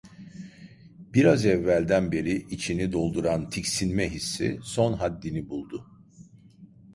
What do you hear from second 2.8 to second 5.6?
dolduran tiksinme hissi son haddini